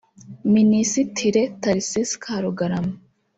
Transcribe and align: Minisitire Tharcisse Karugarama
Minisitire 0.55 1.41
Tharcisse 1.61 2.15
Karugarama 2.23 2.95